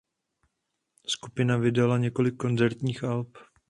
Skupina 1.07 1.57
vydala 1.57 1.97
několik 1.97 2.37
koncertních 2.37 3.03
alb. 3.03 3.37